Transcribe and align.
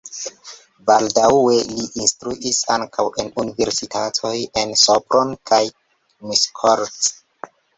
Baldaŭe 0.85 1.57
li 1.73 1.85
instruis 2.05 2.61
ankaŭ 2.77 3.05
en 3.25 3.29
universitatoj 3.45 4.33
en 4.63 4.75
Sopron 4.87 5.37
kaj 5.51 5.63
Miskolc. 6.33 6.99